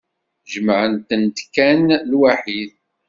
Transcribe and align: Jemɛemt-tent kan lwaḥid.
Jemɛemt-tent 0.51 1.37
kan 1.55 1.79
lwaḥid. 2.09 2.71